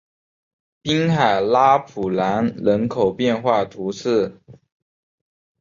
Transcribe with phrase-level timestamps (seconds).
[0.81, 4.41] 滨海拉普兰人口变化图示